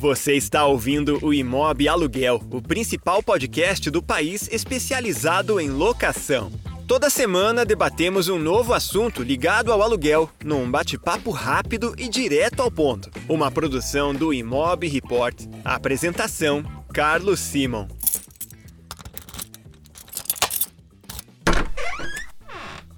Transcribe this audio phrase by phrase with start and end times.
[0.00, 6.50] Você está ouvindo o Imob Aluguel, o principal podcast do país especializado em locação.
[6.88, 12.70] Toda semana debatemos um novo assunto ligado ao aluguel, num bate-papo rápido e direto ao
[12.70, 13.10] ponto.
[13.28, 15.38] Uma produção do Imob Report.
[15.62, 16.64] Apresentação:
[16.94, 17.86] Carlos Simon.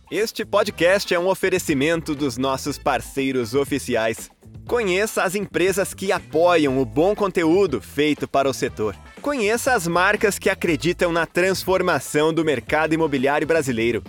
[0.08, 4.30] Este podcast é um oferecimento dos nossos parceiros oficiais.
[4.66, 8.96] Conheça as empresas que apoiam o bom conteúdo feito para o setor.
[9.20, 14.02] Conheça as marcas que acreditam na transformação do mercado imobiliário brasileiro.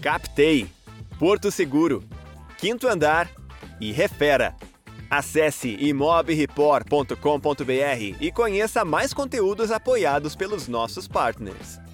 [0.00, 0.66] Captei,
[1.18, 2.02] Porto Seguro,
[2.58, 3.30] Quinto Andar
[3.80, 4.54] e Refera.
[5.08, 11.85] Acesse imobreport.com.br e conheça mais conteúdos apoiados pelos nossos partners.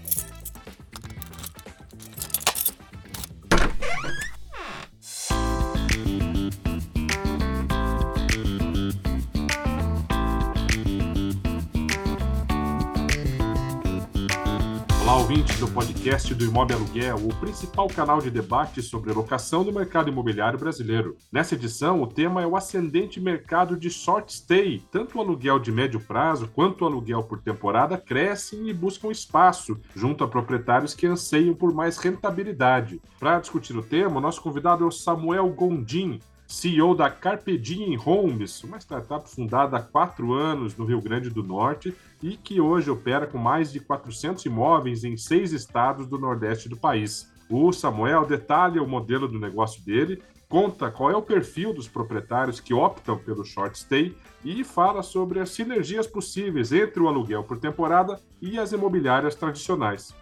[15.13, 19.71] Olá, ouvintes do podcast do Imóvel Aluguel, o principal canal de debate sobre locação do
[19.71, 21.19] mercado imobiliário brasileiro.
[21.31, 24.83] Nessa edição, o tema é o ascendente mercado de short stay.
[24.91, 29.79] Tanto o aluguel de médio prazo quanto o aluguel por temporada crescem e buscam espaço
[29.95, 32.99] junto a proprietários que anseiam por mais rentabilidade.
[33.21, 36.21] Para discutir o tema, nosso convidado é o Samuel Gondim,
[36.53, 41.43] CEO da Carpe Diem Homes, uma startup fundada há quatro anos no Rio Grande do
[41.43, 46.69] Norte e que hoje opera com mais de 400 imóveis em seis estados do Nordeste
[46.69, 47.27] do país.
[47.49, 52.61] O Samuel detalha o modelo do negócio dele, conta qual é o perfil dos proprietários
[52.61, 54.15] que optam pelo short stay
[54.45, 60.15] e fala sobre as sinergias possíveis entre o aluguel por temporada e as imobiliárias tradicionais.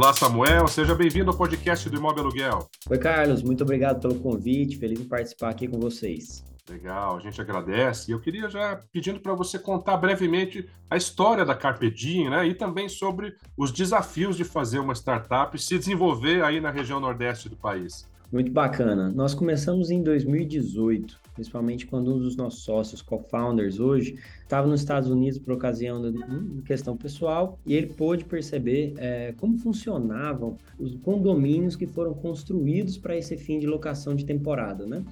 [0.00, 2.70] Olá, Samuel, seja bem-vindo ao podcast do Imóvel Aluguel.
[2.88, 6.44] Oi, Carlos, muito obrigado pelo convite, feliz em participar aqui com vocês.
[6.70, 8.08] Legal, a gente agradece.
[8.08, 12.46] E eu queria já pedindo para você contar brevemente a história da Carpe Diem, né?
[12.46, 17.48] E também sobre os desafios de fazer uma startup se desenvolver aí na região nordeste
[17.48, 18.08] do país.
[18.30, 19.10] Muito bacana.
[19.10, 25.08] Nós começamos em 2018 principalmente quando um dos nossos sócios, co-founders hoje, estava nos Estados
[25.08, 31.76] Unidos por ocasião de questão pessoal e ele pôde perceber é, como funcionavam os condomínios
[31.76, 35.04] que foram construídos para esse fim de locação de temporada, né?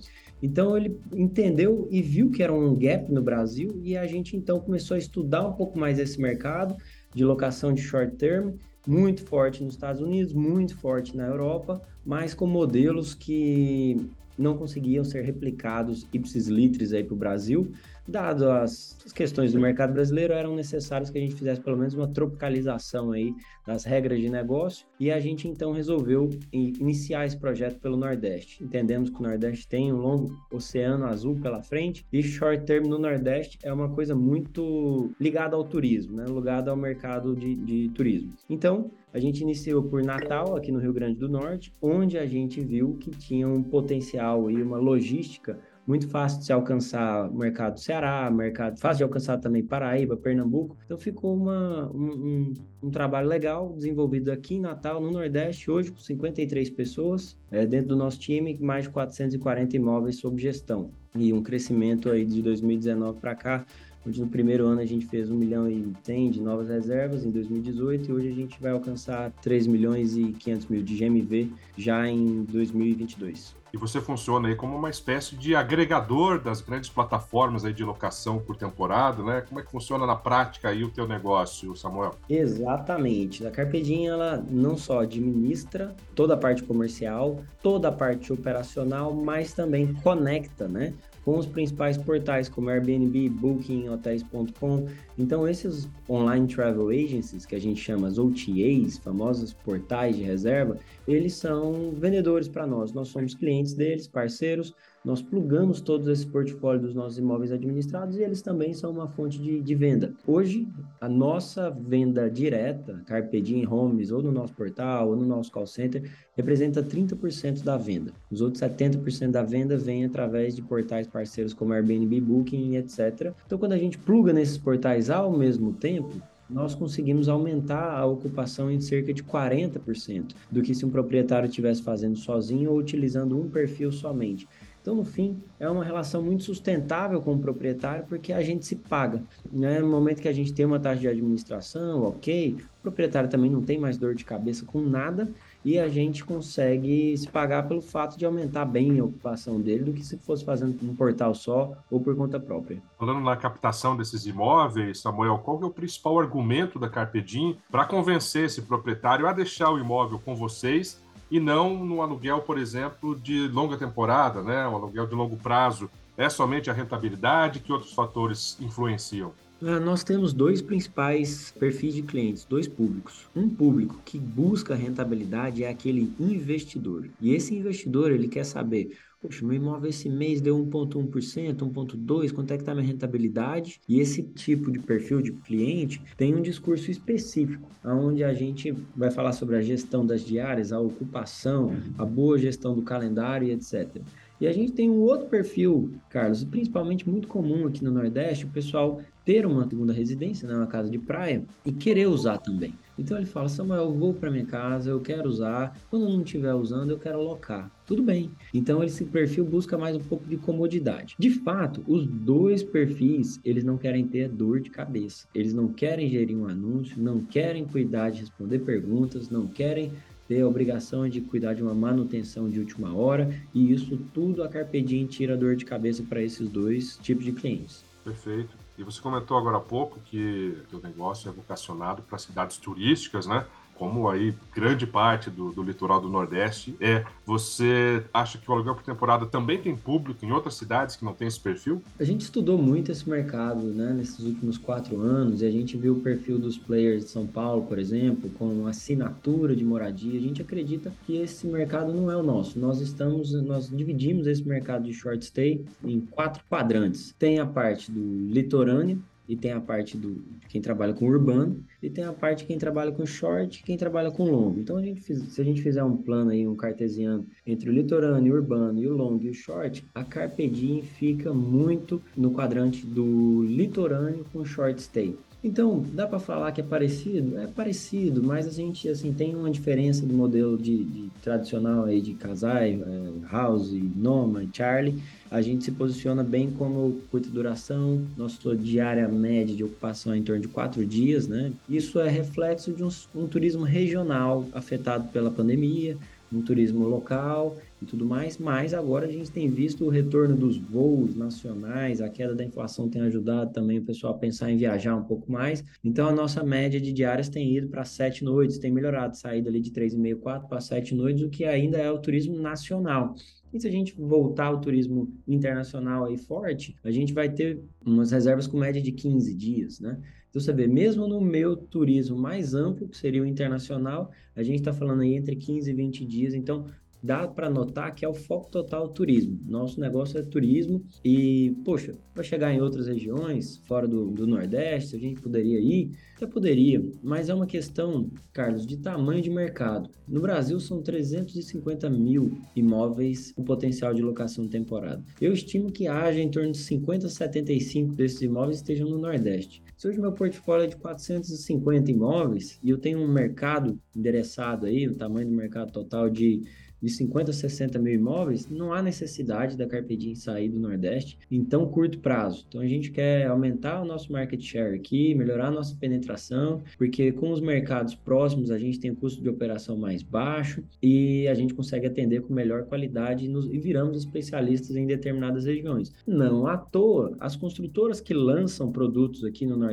[0.43, 4.59] Então ele entendeu e viu que era um gap no Brasil e a gente então
[4.59, 6.77] começou a estudar um pouco mais esse mercado
[7.15, 8.51] de locação de short term
[8.87, 14.09] muito forte nos Estados Unidos, muito forte na Europa, mas com modelos que
[14.39, 17.73] não conseguiam ser replicados ipsis litris aí para o Brasil,
[18.07, 21.95] dado as, as, questões do mercado brasileiro, eram necessários que a gente fizesse pelo menos
[21.95, 23.35] uma tropicalização aí
[23.67, 28.63] das regras de negócio, e a gente então resolveu iniciar esse projeto pelo Nordeste.
[28.63, 32.99] Entendemos que o Nordeste tem um longo oceano azul pela frente, e short term no
[32.99, 36.25] Nordeste é uma coisa muito ligada ao turismo, né?
[36.27, 38.33] ligada ao mercado de, de turismo.
[38.49, 42.61] Então, a gente iniciou por Natal, aqui no Rio Grande do Norte, onde a gente
[42.61, 47.75] viu que tinha um potencial e uma logística muito fácil de se alcançar o mercado
[47.75, 50.77] do Ceará, mercado fácil de alcançar também Paraíba, Pernambuco.
[50.85, 55.93] Então ficou uma, um, um, um, trabalho legal desenvolvido aqui em Natal, no Nordeste, hoje
[55.93, 60.91] com 53 pessoas é, dentro do nosso time, mais de 440 imóveis sob gestão.
[61.15, 63.67] E um crescimento aí de 2019 para cá
[64.07, 67.31] onde no primeiro ano a gente fez 1 milhão e 100 de novas reservas em
[67.31, 72.09] 2018 e hoje a gente vai alcançar 3 milhões e 500 mil de GMV já
[72.09, 73.57] em 2022.
[73.73, 78.39] E você funciona aí como uma espécie de agregador das grandes plataformas aí de locação
[78.39, 79.41] por temporada, né?
[79.41, 82.15] Como é que funciona na prática aí o teu negócio, Samuel?
[82.29, 83.47] Exatamente.
[83.47, 89.53] A Carpedinha, ela não só administra toda a parte comercial, toda a parte operacional, mas
[89.53, 90.95] também conecta, né?
[91.27, 94.87] com os principais portais como Airbnb, Booking, Hotels.com.
[95.19, 100.79] Então, esses online travel agencies, que a gente chama as OTAs, famosos portais de reserva,
[101.07, 102.93] eles são vendedores para nós.
[102.93, 104.75] Nós somos clientes deles, parceiros,
[105.07, 109.39] nós plugamos todos esse portfólio dos nossos imóveis administrados e eles também são uma fonte
[109.39, 110.13] de, de venda.
[110.27, 110.67] Hoje,
[111.01, 115.67] a nossa venda direta, Carpe Diem Homes, ou no nosso portal, ou no nosso call
[115.67, 118.13] center, representa 30% da venda.
[118.29, 123.33] Os outros 70% da venda vem através de portais parceiros como Airbnb, Booking, etc.
[123.47, 128.71] Então, quando a gente pluga nesses portais ao mesmo tempo, nós conseguimos aumentar a ocupação
[128.71, 133.49] em cerca de 40% do que se um proprietário estivesse fazendo sozinho ou utilizando um
[133.49, 134.49] perfil somente.
[134.87, 138.77] Então, no fim, é uma relação muito sustentável com o proprietário, porque a gente se
[138.77, 139.21] paga.
[139.53, 139.81] Né?
[139.81, 143.63] No momento que a gente tem uma taxa de administração, ok, o proprietário também não
[143.63, 145.29] tem mais dor de cabeça com nada,
[145.65, 149.93] e a gente consegue se pagar pelo fato de aumentar bem a ocupação dele do
[149.93, 152.81] que se fosse fazendo um portal só ou por conta própria.
[152.97, 158.45] Falando na captação desses imóveis, Samuel, qual é o principal argumento da Carpedim para convencer
[158.45, 163.49] esse proprietário a deixar o imóvel com vocês e não no aluguel, por exemplo, de
[163.49, 164.67] longa temporada, né?
[164.69, 165.91] um aluguel de longo prazo.
[166.17, 169.33] É somente a rentabilidade que outros fatores influenciam?
[169.63, 173.27] Ah, nós temos dois principais perfis de clientes, dois públicos.
[173.35, 177.09] Um público que busca rentabilidade é aquele investidor.
[177.21, 182.53] E esse investidor, ele quer saber, poxa, meu imóvel esse mês deu 1,1%, 1,2%, quanto
[182.53, 183.81] é que está minha rentabilidade?
[183.89, 189.11] E esse tipo de perfil de cliente tem um discurso específico, onde a gente vai
[189.11, 194.01] falar sobre a gestão das diárias, a ocupação, a boa gestão do calendário e etc.
[194.41, 198.49] E a gente tem um outro perfil, Carlos, principalmente muito comum aqui no Nordeste, o
[198.49, 202.73] pessoal ter uma segunda residência, né, uma casa de praia, e querer usar também.
[202.99, 206.55] Então ele fala, Samuel, eu vou para minha casa, eu quero usar, quando não estiver
[206.55, 207.71] usando, eu quero alocar.
[207.85, 208.31] Tudo bem.
[208.55, 211.17] Então esse perfil busca mais um pouco de comodidade.
[211.19, 215.27] De fato, os dois perfis, eles não querem ter dor de cabeça.
[215.35, 219.93] Eles não querem gerir um anúncio, não querem cuidar de responder perguntas, não querem
[220.29, 224.49] ter a obrigação de cuidar de uma manutenção de última hora, e isso tudo a
[224.49, 227.85] Carpedim tira dor de cabeça para esses dois tipos de clientes.
[228.05, 228.57] Perfeito.
[228.79, 233.47] E você comentou agora há pouco que o negócio é vocacionado para cidades turísticas, né?
[233.79, 238.75] Como aí grande parte do, do, litoral do Nordeste é, você acha que o aluguel
[238.75, 241.83] por temporada também tem público em outras cidades que não tem esse perfil?
[241.99, 245.95] A gente estudou muito esse mercado, né, nesses últimos quatro anos, e a gente viu
[245.95, 250.19] o perfil dos players de São Paulo, por exemplo, com assinatura de moradia.
[250.19, 252.59] A gente acredita que esse mercado não é o nosso.
[252.59, 257.15] Nós estamos, nós dividimos esse mercado de short stay em quatro quadrantes.
[257.19, 261.91] Tem a parte do litorâneo, e tem a parte do quem trabalha com urbano, e
[261.91, 264.59] tem a parte quem trabalha com short quem trabalha com longo.
[264.59, 268.33] Então, a gente se a gente fizer um plano aí, um cartesiano, entre o litorâneo,
[268.33, 270.47] o urbano e o longo e o short, a Carpe
[270.83, 275.17] fica muito no quadrante do litorâneo com short stay.
[275.45, 277.39] Então, dá para falar que é parecido?
[277.39, 282.01] É parecido, mas a gente assim tem uma diferença do modelo de, de tradicional aí
[282.01, 285.01] de casais, é, House, Noma, Charlie.
[285.31, 290.23] A gente se posiciona bem como curta duração, nossa diária média de ocupação é em
[290.23, 291.53] torno de quatro dias, né?
[291.69, 295.97] Isso é reflexo de um, um turismo regional afetado pela pandemia,
[296.33, 300.57] um turismo local e tudo mais, mas agora a gente tem visto o retorno dos
[300.57, 304.97] voos nacionais, a queda da inflação tem ajudado também o pessoal a pensar em viajar
[304.97, 305.65] um pouco mais.
[305.85, 309.61] Então a nossa média de diárias tem ido para sete noites, tem melhorado, saído ali
[309.61, 313.15] de três e meio, quatro para sete noites, o que ainda é o turismo nacional.
[313.53, 318.11] E se a gente voltar ao turismo internacional aí forte, a gente vai ter umas
[318.11, 319.99] reservas com média de 15 dias, né?
[320.37, 324.59] Então, você vê, mesmo no meu turismo mais amplo, que seria o internacional, a gente
[324.59, 326.35] está falando aí entre 15 e 20 dias.
[326.35, 326.67] Então,
[327.03, 329.41] dá para notar que é o foco total turismo.
[329.47, 334.95] Nosso negócio é turismo e, poxa, para chegar em outras regiões, fora do, do Nordeste,
[334.95, 335.93] a gente poderia ir?
[336.17, 339.89] Até poderia, mas é uma questão, Carlos, de tamanho de mercado.
[340.07, 345.03] No Brasil são 350 mil imóveis com potencial de locação temporada.
[345.19, 349.63] Eu estimo que haja em torno de 50 a 75 desses imóveis estejam no Nordeste.
[349.77, 354.89] Se hoje meu portfólio é de 450 imóveis e eu tenho um mercado endereçado aí,
[354.89, 356.45] o tamanho do mercado total de
[356.81, 361.45] de 50 a 60 mil imóveis, não há necessidade da Carpedim sair do Nordeste em
[361.45, 362.45] tão curto prazo.
[362.49, 367.13] Então a gente quer aumentar o nosso market share aqui, melhorar a nossa penetração, porque
[367.13, 371.35] com os mercados próximos a gente tem um custo de operação mais baixo e a
[371.35, 375.93] gente consegue atender com melhor qualidade e, nos, e viramos especialistas em determinadas regiões.
[376.07, 379.66] Não à toa, as construtoras que lançam produtos aqui no Nordeste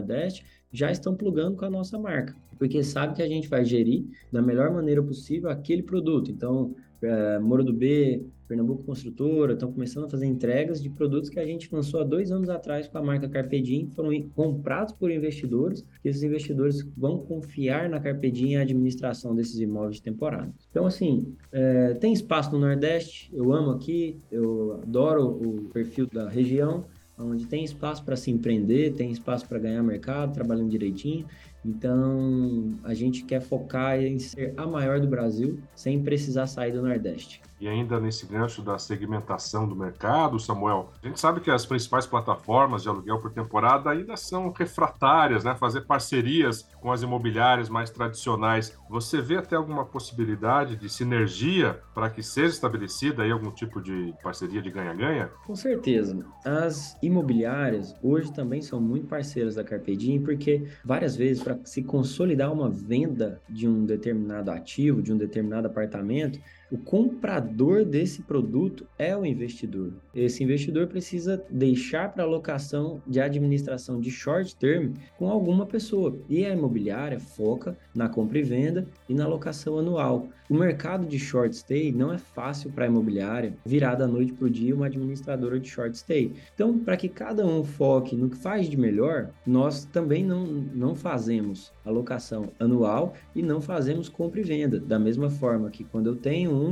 [0.72, 4.42] já estão plugando com a nossa marca, porque sabe que a gente vai gerir da
[4.42, 6.32] melhor maneira possível aquele produto.
[6.32, 11.40] Então, é, Moro do B, Pernambuco Construtora, estão começando a fazer entregas de produtos que
[11.40, 15.84] a gente lançou há dois anos atrás com a marca Carpedim, foram comprados por investidores,
[16.04, 20.54] e esses investidores vão confiar na Carpedim e a administração desses imóveis temporada.
[20.70, 26.30] Então, assim, é, tem espaço no Nordeste, eu amo aqui, eu adoro o perfil da
[26.30, 26.86] região,
[27.18, 31.26] onde tem espaço para se empreender, tem espaço para ganhar mercado, trabalhando direitinho.
[31.66, 36.82] Então, a gente quer focar em ser a maior do Brasil sem precisar sair do
[36.82, 37.42] Nordeste.
[37.64, 42.06] E ainda nesse gancho da segmentação do mercado, Samuel, a gente sabe que as principais
[42.06, 45.56] plataformas de aluguel por temporada ainda são refratárias, né?
[45.56, 48.78] Fazer parcerias com as imobiliárias mais tradicionais.
[48.90, 54.14] Você vê até alguma possibilidade de sinergia para que seja estabelecida aí algum tipo de
[54.22, 55.30] parceria de ganha-ganha?
[55.46, 56.20] Com certeza.
[56.44, 62.52] As imobiliárias hoje também são muito parceiras da Carpedim, porque várias vezes para se consolidar
[62.52, 66.40] uma venda de um determinado ativo, de um determinado apartamento,
[66.72, 69.94] o comprador desse produto é o investidor.
[70.14, 76.18] Esse investidor precisa deixar para alocação de administração de short term com alguma pessoa.
[76.28, 80.30] E a imobiliária foca na compra e venda e na alocação anual.
[80.50, 84.46] O mercado de short stay não é fácil para a imobiliária virar da noite para
[84.46, 86.34] o dia uma administradora de short stay.
[86.54, 90.96] Então, para que cada um foque no que faz de melhor, nós também não, não
[90.96, 94.80] fazemos alocação anual e não fazemos compra e venda.
[94.80, 96.63] Da mesma forma que quando eu tenho um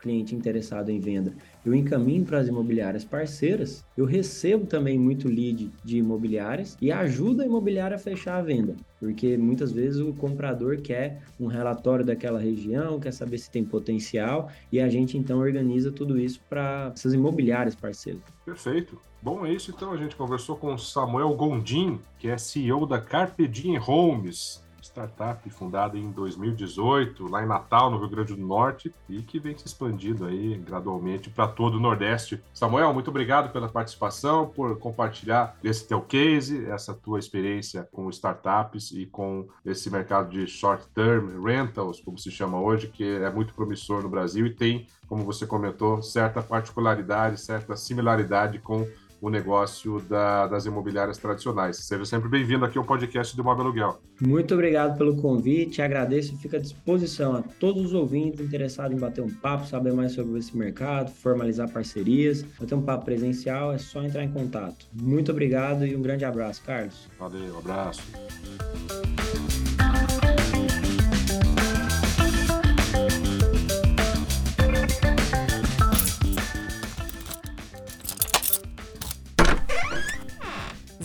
[0.00, 1.32] cliente interessado em venda,
[1.64, 7.42] eu encaminho para as imobiliárias parceiras, eu recebo também muito lead de imobiliárias e ajuda
[7.42, 12.38] a imobiliária a fechar a venda, porque muitas vezes o comprador quer um relatório daquela
[12.38, 17.12] região, quer saber se tem potencial e a gente então organiza tudo isso para essas
[17.12, 18.22] imobiliárias parceiras.
[18.44, 19.00] Perfeito.
[19.20, 19.92] Bom, é isso então.
[19.92, 25.96] A gente conversou com Samuel Gondim, que é CEO da Carpe Diem Homes startup fundada
[25.98, 30.24] em 2018, lá em Natal, no Rio Grande do Norte, e que vem se expandindo
[30.24, 32.42] aí gradualmente para todo o Nordeste.
[32.52, 38.92] Samuel, muito obrigado pela participação, por compartilhar esse teu case, essa tua experiência com startups
[38.92, 43.54] e com esse mercado de short term rentals, como se chama hoje, que é muito
[43.54, 48.86] promissor no Brasil e tem, como você comentou, certa particularidade, certa similaridade com
[49.20, 51.76] o negócio da, das imobiliárias tradicionais.
[51.78, 54.00] Seja sempre bem-vindo aqui ao podcast do Imóvel Aluguel.
[54.20, 59.00] Muito obrigado pelo convite, agradeço e fico à disposição a todos os ouvintes interessados em
[59.00, 63.78] bater um papo, saber mais sobre esse mercado, formalizar parcerias, bater um papo presencial, é
[63.78, 64.86] só entrar em contato.
[64.92, 67.08] Muito obrigado e um grande abraço, Carlos.
[67.18, 68.02] Valeu, abraço.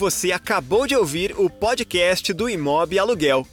[0.01, 3.45] Você acabou de ouvir o podcast do Imob Aluguel.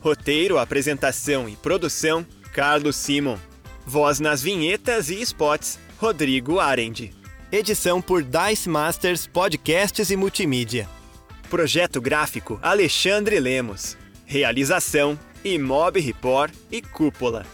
[0.00, 3.38] Roteiro, apresentação e produção: Carlos Simon.
[3.86, 7.14] Voz nas vinhetas e spots: Rodrigo Arendi.
[7.50, 10.86] Edição por Dice Masters Podcasts e Multimídia.
[11.48, 13.96] Projeto gráfico: Alexandre Lemos.
[14.26, 17.46] Realização: Imob Report e Cúpula.